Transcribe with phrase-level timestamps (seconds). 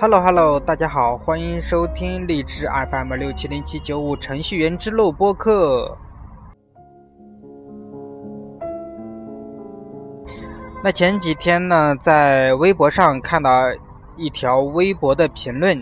[0.00, 5.98] Hello Hello，大家好，欢迎收听荔枝 FM 六七零七九五程序员之路播客。
[10.84, 13.50] 那前几天呢，在微博上看到
[14.16, 15.76] 一条微博的评论，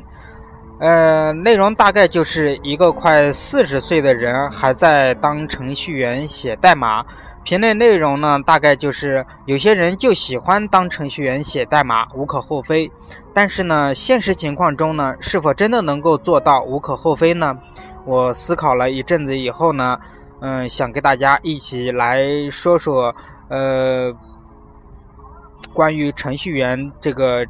[0.81, 7.05] 呃，内容大概就是一个快四十岁的人还在当程序员写代码。
[7.47, 12.91] 评论内容呢，大概就是有些人就喜欢当程序员写代码，无可厚非。
[13.33, 17.57] 但是呢，现实情况中呢，是否真的能够做到无可厚非呢？
[18.05, 19.97] 我思考了一阵子以后呢，
[20.41, 22.19] 嗯，想跟大家一起来
[22.51, 23.15] 说说，
[23.49, 24.13] 呃，
[25.73, 27.47] 关于程序员这个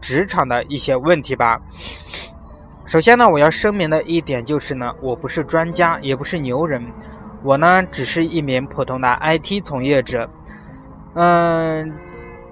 [0.00, 1.60] 职场的一些问题吧。
[2.84, 6.84] 首先呢，我要声明的一点就是呢，我不是专家，也不是牛人。
[7.42, 10.28] 我呢，只是一名普通的 IT 从业者。
[11.14, 11.92] 嗯，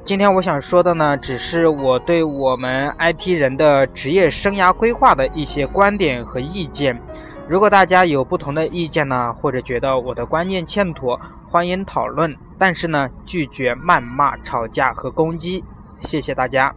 [0.04, 7.00] 今天我想说的呢，只是我对我们 IT 人的职业生涯规划的一些观点和意见。
[7.48, 12.34] 如果大家有不同的意见呢，或者觉得我的观念欠妥，欢迎讨论。
[12.56, 15.62] 但是呢，拒绝谩骂、吵架和攻击。
[16.00, 16.74] 谢谢大家。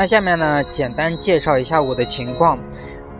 [0.00, 2.56] 那下面呢，简单介绍一下我的情况。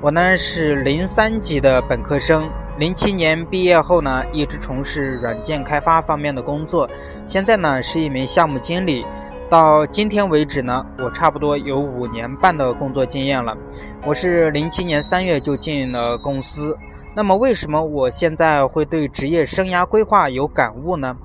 [0.00, 2.48] 我呢是零三级的本科生，
[2.78, 6.88] 零七年毕业后呢，一直从事软件开发方面的工作。
[7.26, 9.04] 现在呢是一名项目经理。
[9.50, 13.58] 到今天为止呢，我差不多有五年半的工作经验了。
[14.06, 16.78] 我是零七年三月就进了公司。
[17.12, 21.16] 那么为什么我现在会对职业生涯规划有感悟呢？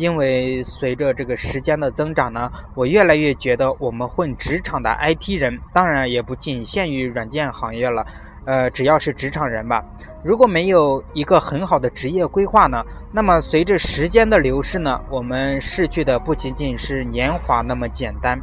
[0.00, 8.06] 因为随着这个时间的增长呢，我越来越觉得我们混职场的 IT 人，当然也不仅限于软件行业了，
[8.46, 9.84] 呃，只要是职场人吧，
[10.24, 12.82] 如果没有一个很好的职业规划呢，
[13.12, 18.40] 那么随着时间的流逝呢，我们逝去的不仅仅是年华那么简单。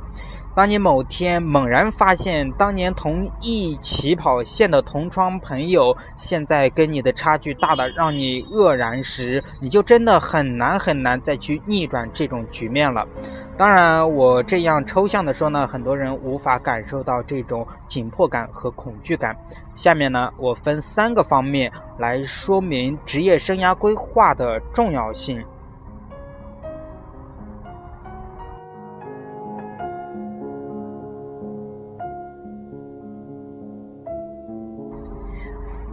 [0.57, 13.07] 当你某天猛然发现，当年同一起跑线的同窗朋友，现在跟你的差距大的让你愕然时，你就真的很难很难再去逆转这种局面了。
[13.55, 19.37] 当然，我这样抽象的说呢，很多人无法感受到这种紧迫感和恐惧感。
[19.75, 25.39] 下面呢，我分三个方面来说明职业生涯规划的重要性。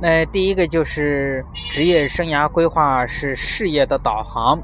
[0.04, 4.60] 那第一个就是职业生涯规划是事业的导航。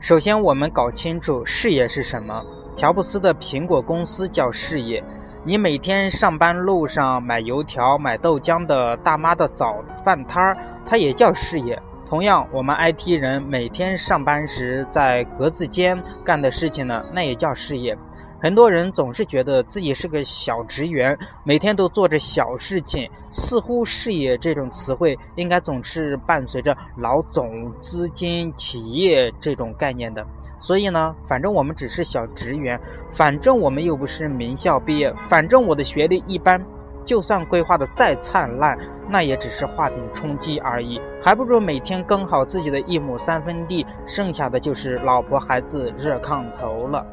[0.00, 2.44] 首先，我们搞清楚事业是什么。
[2.76, 5.00] 乔布斯的苹果公司叫事业。
[5.44, 11.80] 你每天上班路上买油条、买豆浆的大妈的早饭摊儿，它也叫事业。
[12.08, 17.96] 同样，我们 IT 人每天上班时在格子间干的事情呢，那也叫事业。
[18.44, 30.22] 很多人总是觉得自己是个小职员，每天都做着小事情，似乎事业这种词汇应该总是伴随着老总、资金、企业这种概念的。
[30.60, 32.78] 所以呢，反正我们只是小职员，
[33.10, 36.62] 反正我们又不是名校毕业，反正我的学历一般，
[37.02, 38.76] 就算规划的再灿烂，
[39.08, 47.06] 那也只是画饼充饥而已，还不如每天耕好自己的一亩三分地，剩下的就是老婆孩子热炕头了。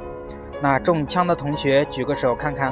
[0.62, 2.72] 那中枪的同学举个手看看。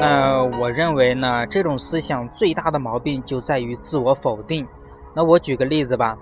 [0.00, 4.66] 那我认为呢，这种思想最大的毛病就在于自我否定。
[5.14, 6.16] 那我举个例子吧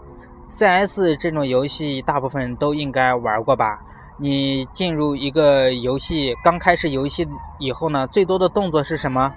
[0.49, 3.78] ，CS 这种游戏大部分都应该玩过吧？
[4.19, 7.28] 你进入一个游戏，刚开始游戏
[7.59, 9.31] 以后呢，最多的动作是什么？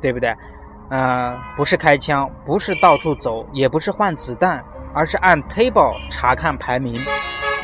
[0.00, 0.34] 对不对？
[0.88, 4.64] 呃，不是开枪，不是到处走，也不是换子弹。
[4.92, 7.00] 而是按 table 查看排名，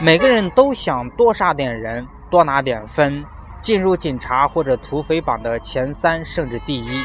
[0.00, 3.24] 每个人都想多杀点人，多拿点分，
[3.60, 7.04] 进入警察或者土匪榜的前三甚至第一。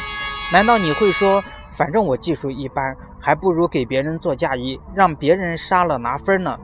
[0.51, 6.57] 难道你会说，反正我技术一般，还不如给别人做嫁衣，让别人杀了拿分呢？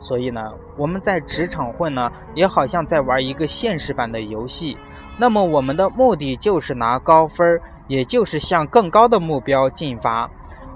[0.00, 4.76] 所以呢，我们在职场混呢，也好像在玩一个现实版的游戏。
[5.16, 10.28] 那么我们的目的就是拿高分，也就是向更高的目标进发。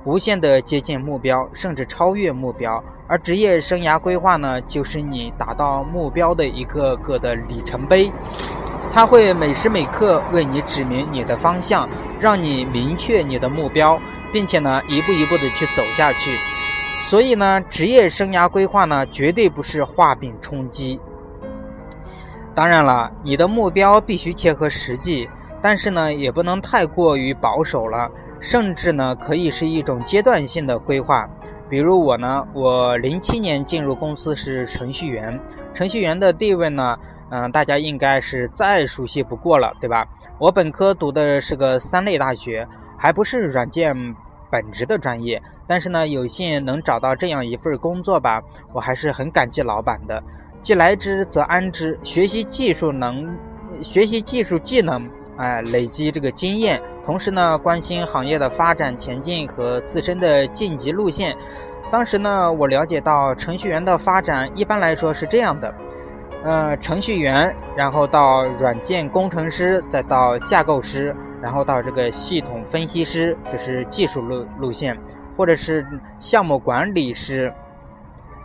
[0.08, 8.10] 无限的接近目标，甚至超越目标，而职业生涯规划呢，就是你达到目标的一个个的里程碑。
[8.90, 11.86] 它会每时每刻为你指明你的方向，
[12.18, 14.00] 让你明确你的目标，
[14.32, 16.30] 并且呢，一步一步的去走下去。
[17.02, 20.98] 所以呢，职业生涯规划呢，绝对不是画饼充饥。
[22.54, 25.28] 当然了，你的目标必须切合实际。
[25.60, 28.10] 但是呢，也不能太过于保守了，
[28.40, 31.28] 甚至呢，可以是一种阶段性的规划。
[31.68, 35.38] 比如我呢，我零七年进入公司是程序员，
[35.74, 36.96] 程序员的地位呢，
[37.30, 40.06] 嗯，大家应该是再熟悉不过了，对吧？
[40.38, 43.94] 我本科读的是个三类大学，还不是软件
[44.50, 48.40] 本职的专业，但是呢，有幸能找到这样一份工作吧，
[48.72, 50.22] 我还是很感激老板的。
[50.62, 53.36] 既来之则安之，学习技术能，
[53.82, 55.06] 学习技术技能。
[55.38, 61.34] 哎，累积这个经验，同时呢，关心行业的发展前进和自身的晋级路线。
[61.92, 65.72] 当时呢，我了解到程序员的发展一般来说是这样的：
[66.42, 74.94] 呃，程序员，然后到软件工程师，再到架构师，然后到这个系统分析师，这是技术路路线；
[75.36, 75.86] 或者是
[76.18, 77.52] 项目管理师，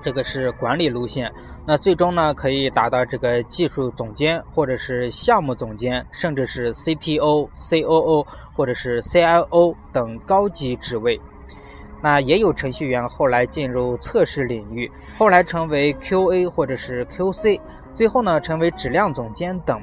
[0.02, 1.32] 这个是管理路线。
[1.66, 11.20] 那最终呢，可以达到这个技术总监，或者是项目总监，甚至是 CTO、COO 或者是 CIO 等高级职位。
[12.02, 17.62] 那也有程序员后来进入测试领域，后来成为 QA 或者是 QC，
[17.96, 19.82] 最后呢成为质量总监等。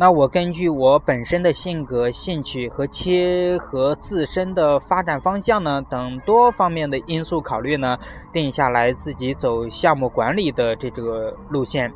[0.00, 7.98] 那我根据我本身的性格、兴趣和切合自身的发展方向呢等多方面的因素考虑呢，
[8.32, 11.92] 定下来自己走项目管理的这个路线。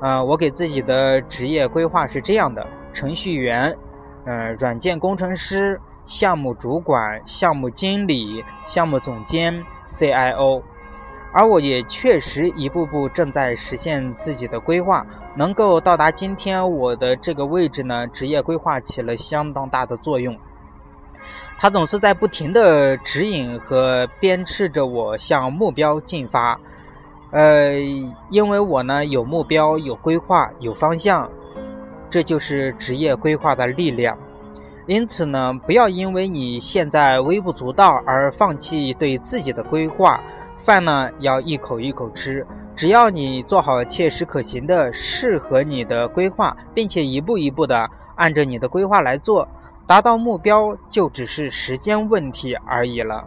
[0.00, 3.76] 呃，我给自己的职业规划是这样的：程序员，
[4.26, 10.62] 呃，软件工程师，项目主管，项目经理，项目总监，CIO。
[11.32, 15.06] 而我也确实一步步正在实现自己的规划，
[15.36, 20.36] 能够到达今天我的这个位置呢，职业规划起了相当大的作用。
[21.56, 26.58] 它总是在不停的指引和鞭笞着我向目标进发。
[27.30, 27.74] 呃，
[28.30, 31.30] 因为我呢有目标、有规划、有方向，
[32.08, 34.18] 这就是职业规划的力量。
[34.86, 40.20] 因此呢，不要因为你现在微不足道而放弃对自己的规划。
[40.60, 42.46] 饭呢要一口一口吃，
[42.76, 49.48] 只要你做好切实可行的、适合你的规划，并且一步一步的按着你的规划来做，
[49.86, 53.26] 达到目标就只是时间问题而已了。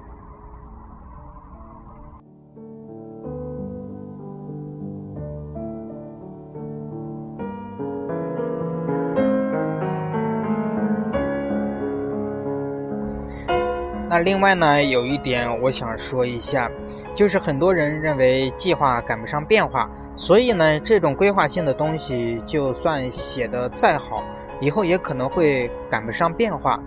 [14.14, 16.70] 那另外呢，有一点我想说一下，
[17.16, 24.24] 就是很多人认为计划赶不上变化，所以呢，这种规划性的东西就算写的再好，
[24.62, 26.80] 以后也可能会赶不上变化。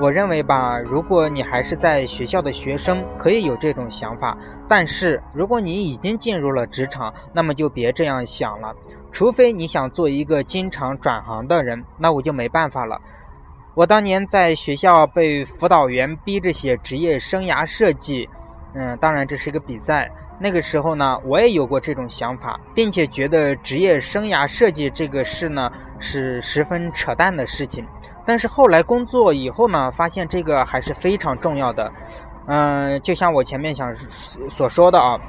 [0.00, 4.36] 我认为吧，如果你还是在学校的学生，可以有这种想法；
[4.68, 8.74] 但是如果你已经进入了职场，那么就别这样想了。
[9.12, 13.00] 除非你想做一个经常转行的人，那我就没办法了。
[13.76, 18.26] 我当年在学校被辅导员逼着写职业生涯设计，
[18.74, 20.10] 嗯，当然这是一个比赛。
[20.40, 27.86] 那个时候呢，我也有过这种想法，并且觉得职业生涯设计这个事呢是十分扯淡的事情。
[28.24, 31.92] 但是后来工作以后呢，发现这个还是非常重要的。
[32.46, 33.94] 嗯，就像我前面想
[34.48, 35.20] 所说的啊，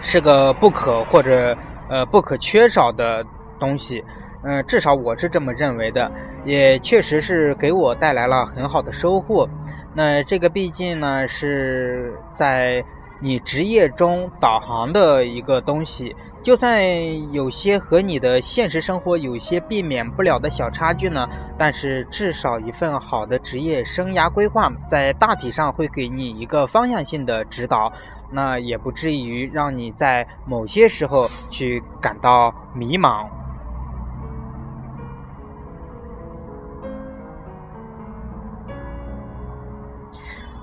[0.00, 1.56] 是个不可或者
[1.90, 3.26] 呃不可缺少的
[3.58, 4.04] 东西。
[4.44, 6.08] 嗯，至少我是这么认为的，
[6.46, 9.46] 也确实是给我带来了很好的收获。
[9.92, 12.82] 那这个毕竟呢是在
[13.20, 21.26] 你职业中导航的一个东西，就算有些和你的现实生活有些避免不了的小差距呢，
[21.58, 27.90] 但是至少一份好的职业生涯规划，在大体上会给你一个方向性的指导，
[28.30, 33.26] 那也不至于让你在某些时候去感到迷茫。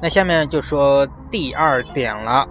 [0.04, 2.46] 那下面就说第二点了。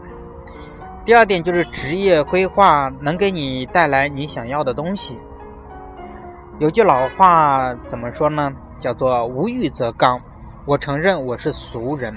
[1.04, 5.18] 第二点就是职业规划能给你带来你想要的东西。
[6.58, 8.50] 有句老话怎么说呢？
[8.78, 10.18] 叫做“无欲则刚”。
[10.64, 12.16] 我承认我是俗人，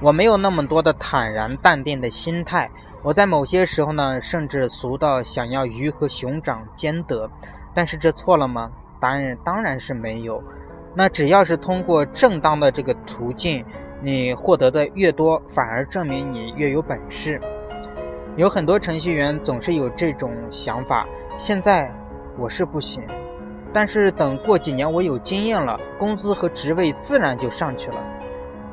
[0.00, 2.70] 我没有那么多的坦然淡定的心态。
[3.02, 7.28] 我在某些时候呢，甚至俗到想要鱼和熊掌兼得。
[7.74, 8.72] 但是这错了吗？
[8.98, 10.42] 答案当然是没有。
[10.94, 13.62] 那只要是通过正当的这个途径。
[14.02, 17.40] 你获得的越多，反而证明你越有本事。
[18.36, 21.06] 有很多程序员总是有这种想法：
[21.36, 21.88] 现在
[22.36, 23.04] 我是不行，
[23.72, 27.96] 但是等过几年我有经验了，工资和职位自然就上去了。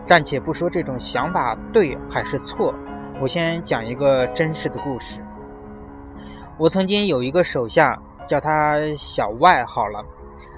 [0.08, 2.74] 暂且不说这种想法对还是错，
[3.22, 5.20] 我先讲一个真实的故事。
[6.58, 10.04] 我曾经有一个手下，叫他小外好了。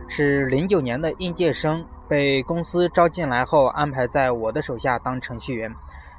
[0.07, 5.73] 是零九年的应届生，被公司招进来后安排在我的手下当程序员。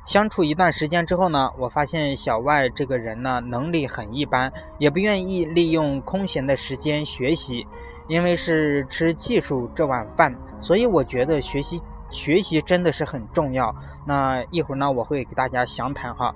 [0.06, 7.66] 相处一段时间之后呢，我发现小外这个人呢能力很一般，也不愿意利用空闲的时间学习，
[8.08, 13.76] 因为是吃技术这碗饭，所以我觉得学习学习真的是很重要。
[14.06, 16.34] 那一会儿呢，我会给大家详谈哈。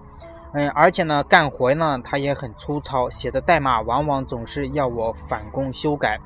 [0.52, 6.20] 嗯，而且呢，干活呢他也很粗糙，写的代码往往总是要我返工修改。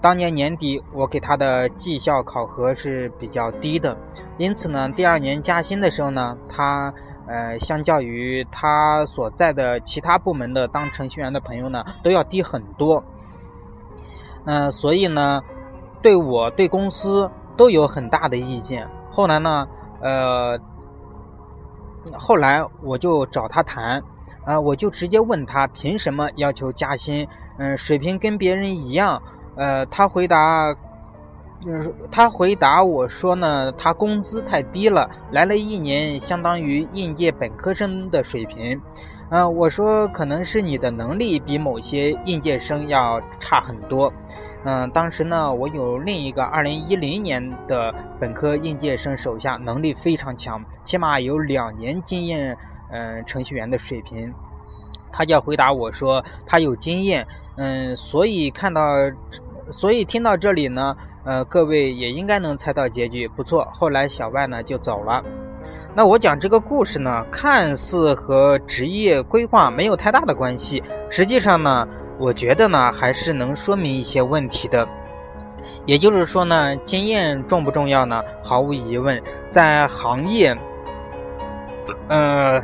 [0.00, 3.96] 当年年底，我给他的绩效考核是比较低的，
[4.38, 6.92] 因此呢，第二年加薪的时候呢，他
[7.26, 13.02] 呃，相较于他所在的其他部门的当程序员的朋友呢，都要低很多。
[14.44, 15.42] 嗯，所以呢，
[16.00, 18.88] 对我对公司都有很大的意见。
[19.10, 19.66] 后来呢，
[20.00, 20.58] 呃，
[22.12, 24.02] 后来我就找他谈，
[24.44, 27.28] 啊，我就直接问他凭什么要求加薪？
[27.58, 29.20] 嗯，水平跟别人一样。
[29.58, 30.72] 呃，他回答，
[31.66, 38.80] 嗯，他回答我说呢，他工资太低了，来了一年，相当于应届本科生的水平。
[39.30, 44.12] 嗯，我说可能是你的能力比某些应届生要差很多。
[44.64, 52.56] 嗯，当时呢，我有另一个二零一零年的本科应届生手下，能力非常强，起码有两年经验，
[52.92, 54.32] 嗯，程序员的水平。
[55.10, 58.80] 他就回答我说，他有经验，嗯，所以看到。
[59.70, 63.28] 所以听到这里呢，呃，各位也应该能猜到结局。
[63.28, 65.22] 不错，后来小外呢就走了。
[65.94, 71.86] 那我讲这个故事呢，看似和职业规划没有太大的关系，实际上呢，
[72.18, 74.88] 我觉得呢还是能说明一些问题的。
[75.86, 78.22] 也就是说呢，经验重不重要呢？
[78.42, 79.20] 毫无疑问，
[79.50, 80.56] 在行业，
[82.08, 82.62] 呃，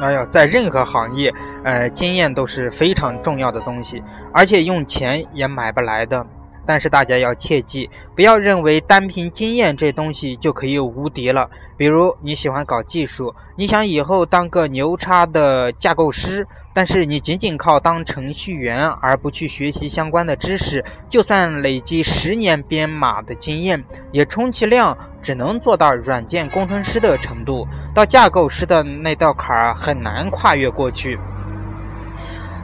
[0.00, 1.32] 哎呀，在任何行业。
[1.64, 4.02] 呃，经验都是非常重要的东西，
[4.32, 6.26] 而且用钱也买不来的。
[6.66, 11.48] 但是大家要切记，不要认为单凭经验这东西就可以无敌了。
[11.76, 31.18] 比如你喜欢搞技术，你想以后当个牛叉的架构师，但是你仅仅靠当程序员而不去学习相关的知识，就算累积十年编码的经验，也充其量只能做到软件工程师的程度，到架构师的那道坎儿很难跨越过去。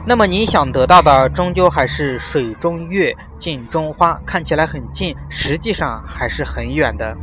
[0.09, 7.13] 那么你想得到的，终究还是水中月，镜中花，看起来很近，实际上还是很远的。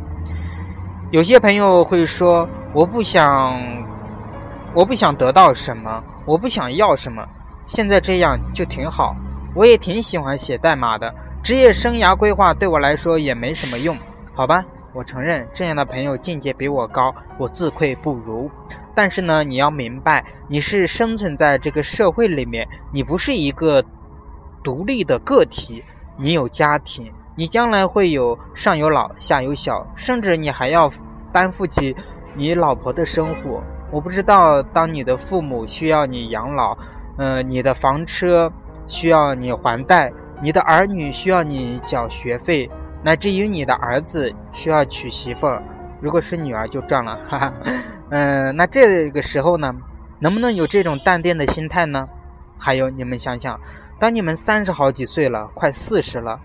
[1.09, 3.59] 有些朋友会说：“我不想，
[4.75, 7.25] 我不想得到什么，我不想要什么，
[7.65, 9.15] 现在这样就挺好。
[9.55, 11.11] 我也挺喜欢写代码的，
[11.41, 13.97] 职业生涯规划对我来说也没什么用，
[14.35, 14.63] 好吧？
[14.95, 18.49] 我承认这样的朋友境界比我高，我自愧不如。”
[18.95, 23.83] 但是呢，你要明白，你是生存在这个社会里面，你不是一个
[24.63, 25.83] 独立的个体，
[26.17, 30.89] 你有家庭，你将来会有上有老下有小，甚至你还要
[31.33, 31.93] 担负起
[32.33, 33.61] 你老婆的生活。
[33.91, 36.77] 我不知道，当你的父母需要你养老，
[37.17, 38.49] 呃，你的房车
[38.87, 40.09] 需要你还贷，
[40.41, 42.69] 你的儿女需要你缴学费，
[43.05, 45.61] 乃至于你的儿子需要娶媳妇儿，
[46.01, 47.53] 如果是女儿就赚了，哈哈。
[48.09, 49.71] 嗯，那这个时候呢，
[50.17, 52.07] 能不能有这种淡定的心态呢？
[52.57, 53.59] 还有，你们想想，
[53.99, 56.39] 当你们三十好几岁了，快四十了，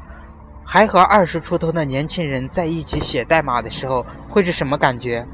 [0.62, 5.26] 还和二十出头的年轻人在一起写代码的时候，会是什么感觉？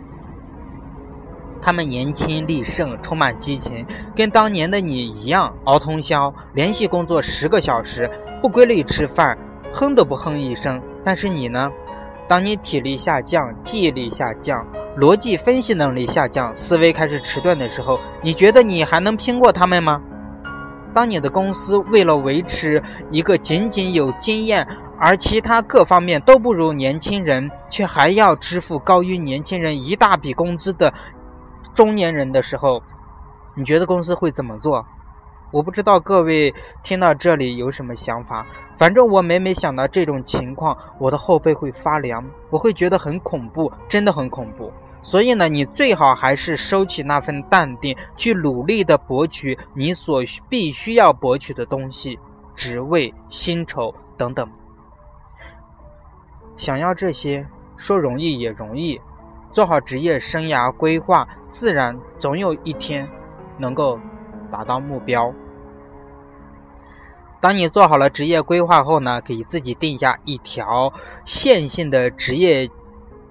[1.61, 8.09] 他们年轻力盛，充满激情，跟当年的你一样，熬通宵，连续工作十个小时，
[8.40, 9.37] 不规律吃饭，
[9.73, 10.80] 哼都不哼一声。
[11.06, 11.70] 但是你呢？
[12.26, 14.66] 当你体力下降，记忆力下降。
[14.98, 20.02] 逻辑分析能力下降，思维开始迟钝的时候，你觉得你还能拼过他们吗？
[20.92, 24.66] 当你的公司为了维持一个仅仅有经验
[24.98, 30.92] 而其他各方面都不如年轻人，却还要支付高于年轻人一大笔工资的
[31.72, 32.82] 中年人的时候，
[33.54, 34.84] 你觉得公司会怎么做？
[35.52, 38.44] 我不知道各位听到这里有什么想法。
[38.76, 44.71] 反正我每每想到这种情况，我的后背会发凉，我会觉得很恐怖，真的很恐怖。
[45.00, 52.18] 所以呢，你最好还是收起那份淡定，去努力的博取你所必须要博取的东西，
[52.54, 54.47] 职位、薪酬等等。
[56.56, 59.00] 想要这些，说容易也容易，
[59.52, 63.09] 做好职业生涯规划，自然总有一天
[63.59, 63.99] 能够
[64.50, 65.33] 达到目标。
[67.47, 70.93] 当你做好了职业规划后呢，给自己定下一条
[71.25, 72.69] 线性的职业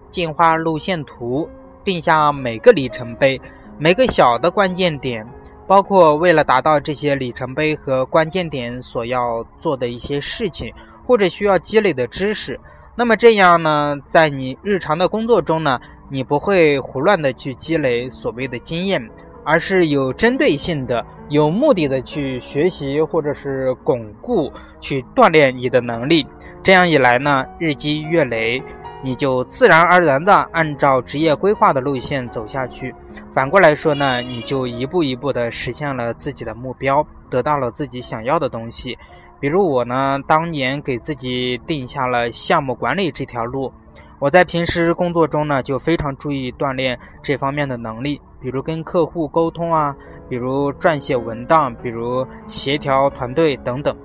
[0.10, 1.50] 进化路线图。
[1.84, 3.42] 定下每个里程碑，
[3.78, 5.28] 每个小的关键点，
[5.68, 10.74] 包括为了达到这些里程碑和关键点所要做的一些事情，
[11.06, 12.58] 或者需要积累的知识。
[12.96, 15.78] 那么这样呢，在你日常的工作中呢，
[16.10, 19.10] 你不会胡乱的去积累所谓的经验，
[19.46, 26.26] 而是有针对性的、有目的的去学习或者是巩固、去锻炼你的能力。
[26.62, 28.62] 这样一来呢，日积月累。
[29.04, 32.96] 你就自然而然的按照职业规划的路线走下去，
[33.32, 38.98] 反过来说呢，你就一步一步的实现了自己的目标，得到了自己想要的东西。
[39.40, 43.72] 比如我呢，当年给自己定下了项目管理这条路，
[44.18, 49.96] 我在平时工作中呢，就非常注意锻炼这方面的能力，比如跟客户沟通啊，
[50.30, 53.98] 比如撰写文档，比如协调团队等等。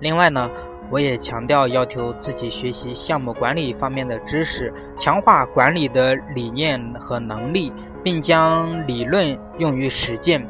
[0.00, 0.50] 另外呢。
[0.88, 7.72] 我也强调要求自己学习项目管理方面的知识，强化管理的理念和能力，
[8.04, 10.46] 并将理论用于实践，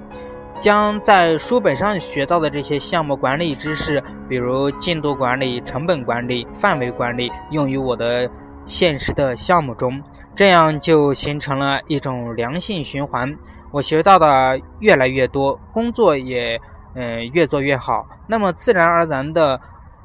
[0.61, 8.31] 将在书本上学到的这些项目管理知识，比如进度管理、成本管理、范围管理，用于我的
[8.67, 10.03] 现实的项目中，
[10.35, 13.35] 这样就形成了一种良性循环。
[13.71, 16.61] 我学到的越来越多，工作也
[16.95, 19.59] 嗯越做越好，那么自然而然的。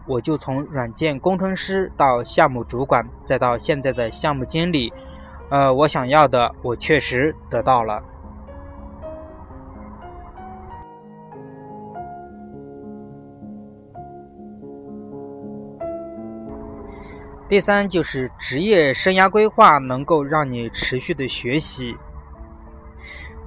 [0.08, 4.92] 我就从软件工程师到项目主管，再到现在的项目经理，
[5.50, 8.02] 呃，我想要的我确实得到了。
[17.52, 21.94] 第三就是职业生涯规划能够让你持续的学习。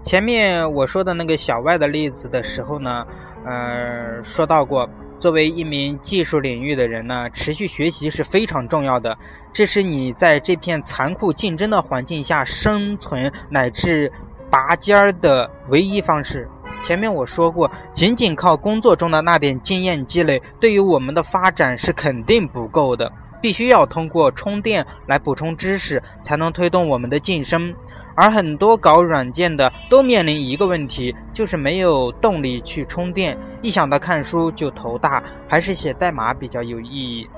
[0.02, 3.06] 前面我说的那个小外的例子的时候呢，
[3.46, 4.86] 呃，说到过。
[5.18, 9.16] 作为一名技术领域的人呢，持续学习是非常重要的。
[9.54, 14.12] 这是你在这片残酷竞争的环境下生存乃至
[14.50, 16.46] 拔尖儿的唯一方式。
[16.82, 23.10] 前面我说过，仅仅靠工作中的那点经验积累，对于我们的发展是肯定不够的。
[23.44, 27.74] 必须要通过充电来补充知识，才能推动我们的晋升。
[28.14, 37.28] 而很多搞软件的都面临一个问题，就是没有动力去充电，一想到看书就头大，还是写代码比较有意义，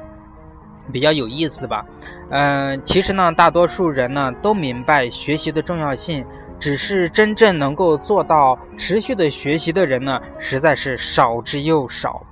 [0.92, 1.84] 比较有意思吧。
[2.30, 6.24] 嗯，其实呢，大多数人呢都明白学习的重要性，
[6.60, 12.24] 只是真正能够做到持续的学习的人呢，实在是少之又少。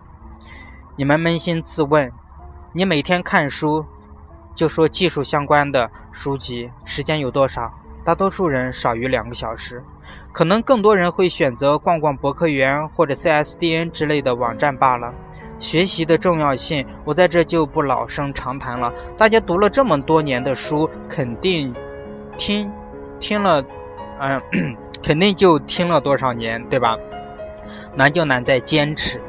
[0.97, 2.09] 你们扪心自问，
[2.77, 3.87] 你每天看书，
[4.53, 7.73] 就说技术相关的书籍，时间有多少？
[8.05, 9.81] 大多数人少于两个小时，
[10.33, 15.15] 可能更多人会选择逛逛博客园或者 CSDN 之类的网站罢了。
[15.61, 18.93] 学习的重要性，我在这就不老生常谈了。
[19.17, 21.73] 大家读了这么多年的书，肯定
[22.37, 22.69] 听
[23.21, 23.65] 听了，
[24.19, 24.43] 嗯，
[25.01, 26.99] 肯定就听了多少年，对吧？
[27.95, 29.21] 难就难在坚持。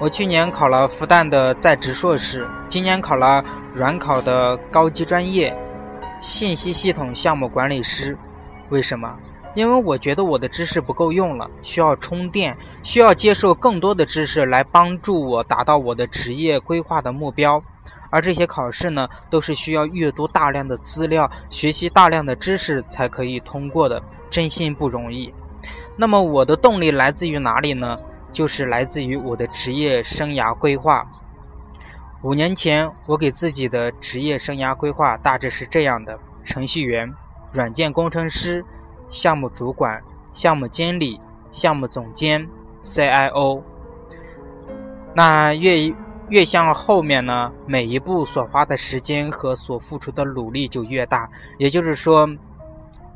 [0.00, 5.52] 我去年考了复旦的在职硕士，今年考了软考的高级专业。
[6.20, 8.16] 信息系统项目管理师，
[8.68, 9.12] 为什么？
[9.54, 17.60] 因为我觉得我的知识不够用了，需要充电，需要接受更多的知识来帮助我达到我的职业规划的目标。
[18.10, 25.34] 而这些考试呢，都是需要阅读大量的资料、学习大量的知识才可以通过的，真心不容易。
[25.96, 27.98] 那么我的动力来自于哪里呢？
[28.38, 31.04] 就是来自于我的职业生涯规划。
[32.22, 37.12] 五年前，我给自己的职业生涯规划大致是这样的：程序员、
[37.50, 38.64] 软件工程师、
[39.08, 40.00] 项目主管、
[40.32, 41.20] 项目经理、
[41.50, 42.48] 项目总监、
[42.84, 43.60] CIO。
[45.16, 45.92] 那越
[46.28, 51.28] 越向后面呢，每一步所花的时间和所付出的努力就越大。
[51.58, 52.28] 也就是说，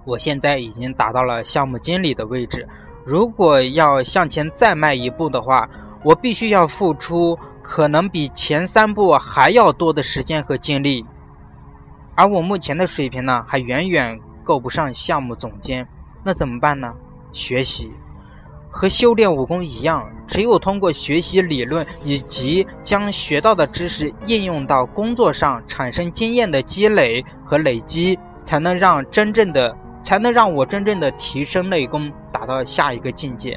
[0.05, 2.69] 我现在已经达到了项目经理的位置。
[3.05, 5.69] 如果要向前再迈一步的话，
[6.05, 7.39] 我必须要付出。
[7.65, 11.07] 可能比前三步还要多的时间和精力，
[12.17, 15.87] 而我目前的水平呢，还远远够不上项目总监。
[16.25, 16.93] 那怎么办呢？
[17.33, 17.93] 学习，
[18.69, 33.57] 和修炼武功一样，只有通过学习理论以及将学到的知识应用到工作上，产生经验的积累和累积，才能让真正的，才能让我真正的提升内功，达到下一个境界。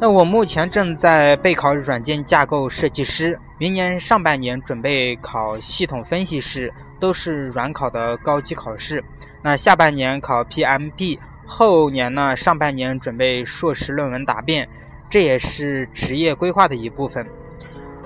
[0.00, 9.04] 那我目前正在备考软件架构设计师，明年上半年准备考系统分析师，都是软考的高级考试。
[9.40, 14.68] 那下半年考 PMB，后年呢上半年准备硕士论文答辩，
[15.08, 17.24] 这也是职业规划的一部分。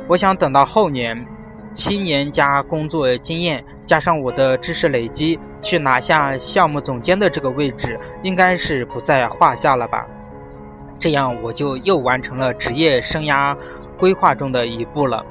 [0.06, 1.26] 我想等到后年，
[1.72, 10.06] 七年加工作经验加上我的知识累积，去拿下项目总监的这个位置，应该是不在话下了吧。
[10.96, 13.54] 这样我就又完成了职业生涯
[13.98, 15.26] 规划中的一步了。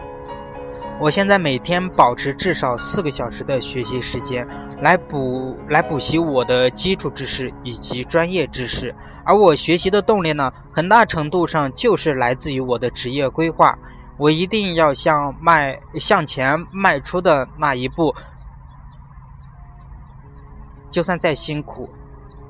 [1.00, 4.46] 我现在每天保持至少四个小时的学习时间，
[4.82, 8.94] 来补来补习我的基础知识以及专业知识。
[9.24, 13.78] 而我学习的动力呢，很大程度上就是来自于我的职业规划。
[14.18, 18.16] 我一定要向迈向前迈出的那一步，
[20.96, 21.90] 就算再辛苦、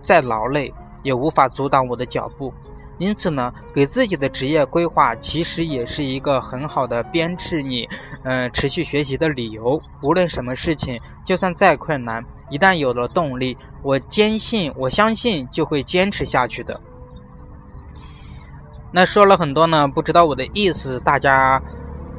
[0.04, 2.54] 再劳累，也无法阻挡我的脚步。
[3.00, 7.90] 因此呢，给自己的职业规划其实也是一个很好的鞭笞你，
[8.22, 9.82] 嗯，持续学习的理由。
[10.04, 16.80] 无论什么事情，就算再困难，一旦有了动力，我坚信，我相信就会坚持下去的。
[18.92, 21.60] 那说了很多呢，不知道我的意思，大家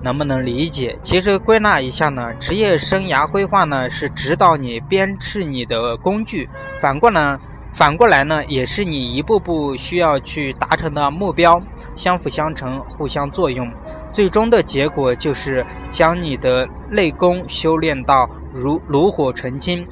[0.03, 0.99] 能不能理解？
[1.03, 6.49] 其实归纳一下呢，职业生涯规划呢是指导你、编制你的工具。
[6.81, 7.39] 反过呢？
[7.73, 11.61] 反过来呢，也是你一步步需要去达成的目标，
[11.95, 13.71] 相辅相成，互相作用，
[14.11, 19.87] 最终的结果就是将你的内功修炼到如炉火纯青，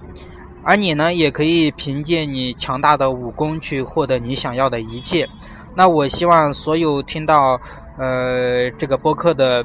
[0.62, 5.28] 而你呢，也可以凭借你强大的武功去获得你想要的一切。
[5.74, 7.60] 那我希望所有听到
[7.98, 9.62] 呃这个播客的。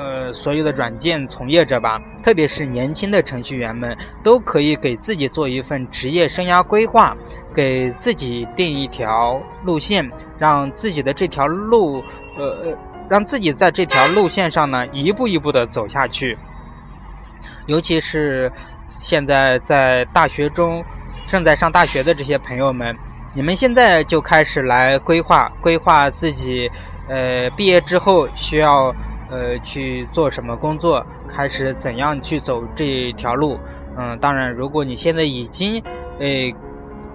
[0.00, 7.14] 呃，所有的软件从业者吧，特别是年轻的程序员们，都可以给自己做一份职业生涯规划，
[7.54, 12.02] 给自己定一条路线，让自己的这条路，
[12.38, 12.74] 呃，
[13.10, 16.38] 让自己在这条路线上呢，一步一步的走下去。
[17.66, 18.50] 尤其是
[18.88, 20.82] 现在在大学中
[21.28, 22.96] 正在上大学的这些朋友们，
[23.34, 26.70] 你们现在就开始来规划，规划自己，
[27.06, 28.94] 呃，毕业之后需要。
[29.30, 31.04] 呃，去做什么工作？
[31.28, 33.58] 开始怎样去走这条路？
[33.96, 35.82] 嗯，当然，如果你现在已经，
[36.18, 36.54] 诶，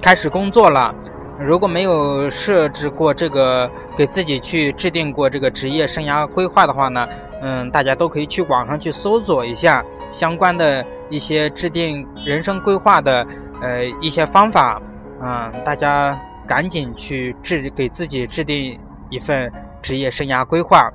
[0.01, 0.93] 开始工作了，
[1.39, 7.08] 如果没有设置过这个，给自己去制定过这个职业生涯规划的话呢，
[7.41, 13.25] 嗯，大家都可以去网上去搜索一下相关的一些制定人生规划的，
[13.62, 14.82] 呃，一些方法，
[15.21, 18.78] 嗯，大家赶紧去制给自己制定
[19.10, 19.51] 一份
[19.82, 20.89] 职业生涯规划。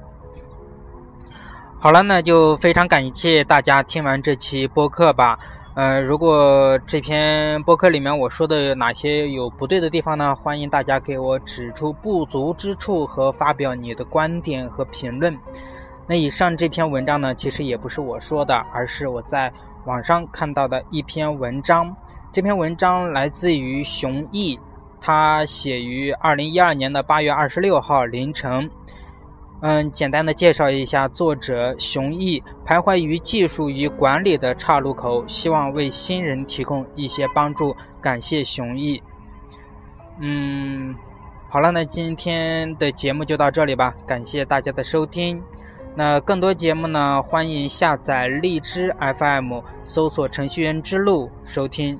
[1.82, 5.38] 好了，那就非常感谢大家听完这期播客吧。
[5.72, 10.36] 呃，如果这篇播客里面我说的哪些有不对的地方呢？
[10.36, 15.34] 欢迎大家给我指出不足之处和发表你的观点和评论。
[16.06, 19.50] 那以上这篇文章呢，其实也不是我说的，而是我在
[19.86, 21.96] 网上看到的一篇文章。
[22.30, 24.58] 这篇文章来自于熊毅，
[25.00, 28.70] 他写于二零一二年的八月二十六号凌晨。
[29.62, 37.76] 嗯，简单的介绍一下作者熊毅，徘徊于技术与管理的岔路口，希望为新人提供一些帮助。
[38.00, 39.02] 感谢熊毅。
[40.18, 40.94] 嗯，
[41.50, 45.42] 好了，那今天的节目就到这里吧，感谢大家的收听。
[45.94, 51.98] 那更多节目呢，欢迎下载荔枝 FM，搜索“程序员之路”收听。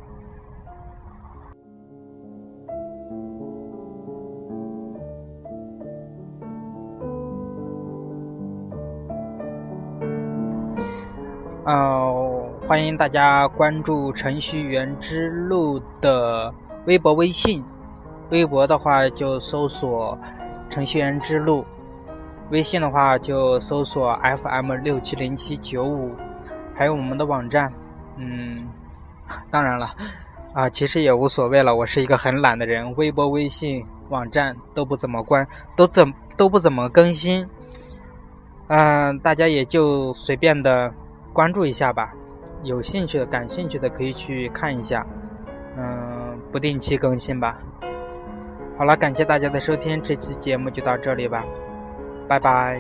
[11.71, 16.53] 呃，欢迎大家关注程序员之路的
[16.87, 17.63] 微博、微信。
[18.31, 20.19] 微博的话就搜索
[20.69, 21.65] 程序员之路，
[22.51, 26.11] 微信的话就搜索 FM 六七零七九五，
[26.75, 27.73] 还有我们的网站。
[28.17, 28.67] 嗯，
[29.49, 29.95] 当然了，
[30.53, 31.77] 啊，其实也无所谓了。
[31.77, 37.47] 我是一个很懒的人，微博、微信、网站都不怎么关，都怎都不怎么更新。
[38.67, 40.93] 嗯，大家也就随便的。
[41.41, 42.13] 关注一下吧，
[42.65, 45.07] 有兴趣的、感兴趣的可以去看一下，
[45.75, 47.59] 嗯，不定期更新吧。
[48.77, 51.43] 好了，感谢大家的收听，这期节目就到这里吧，
[52.29, 52.79] 拜拜。